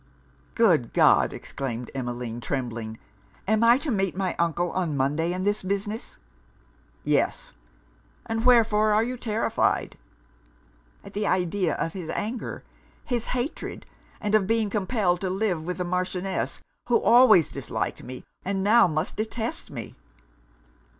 'Good 0.55 0.93
God!' 0.93 1.31
exclaimed 1.31 1.91
Emmeline; 1.93 2.41
trembling, 2.41 2.97
'am 3.47 3.63
I 3.63 3.77
to 3.77 3.91
meet 3.91 4.17
my 4.17 4.35
uncle 4.39 4.71
on 4.71 4.97
Monday 4.97 5.31
on 5.31 5.43
this 5.43 5.61
business?' 5.61 6.17
'Yes; 7.03 7.53
and 8.25 8.43
wherefore 8.43 8.95
are 8.95 9.03
you 9.03 9.15
terrified?' 9.15 9.99
'At 11.03 11.13
the 11.13 11.27
idea 11.27 11.75
of 11.75 11.93
his 11.93 12.09
anger 12.09 12.63
his 13.05 13.27
hatred; 13.37 13.85
and 14.19 14.33
of 14.33 14.47
being 14.47 14.71
compelled 14.71 15.21
to 15.21 15.29
live 15.29 15.65
with 15.67 15.77
the 15.77 15.85
Marchioness, 15.85 16.61
who 16.87 16.99
always 16.99 17.51
disliked 17.51 18.01
me, 18.01 18.25
and 18.43 18.63
now 18.63 18.87
must 18.87 19.17
detest 19.17 19.69
me.' 19.69 19.95